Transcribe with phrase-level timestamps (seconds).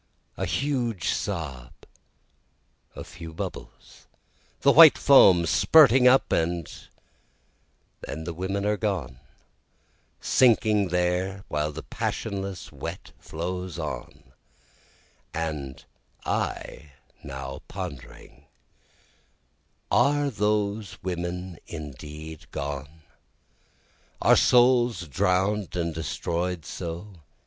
[0.35, 1.71] A huge sob
[2.95, 4.07] a few bubbles
[4.61, 6.67] the white foam spirting up and
[8.07, 9.19] then the women gone,
[10.19, 14.23] Sinking there while the passionless wet flows on
[15.35, 15.85] and
[16.25, 16.93] I
[17.23, 18.47] now pondering,
[19.91, 23.03] Are those women indeed gone?
[24.19, 27.17] Are souls drown'd and destroy'd so?